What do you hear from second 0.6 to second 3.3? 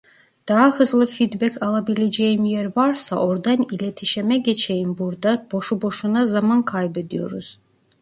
hızlı feedback alabileceğim yer varsa